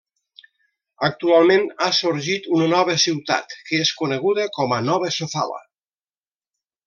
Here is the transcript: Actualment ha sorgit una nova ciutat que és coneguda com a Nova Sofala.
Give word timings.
Actualment 1.07 1.67
ha 1.83 1.89
sorgit 1.97 2.47
una 2.59 2.69
nova 2.71 2.95
ciutat 3.05 3.53
que 3.67 3.83
és 3.85 3.93
coneguda 4.01 4.47
com 4.57 4.75
a 4.79 4.81
Nova 4.91 5.11
Sofala. 5.19 5.61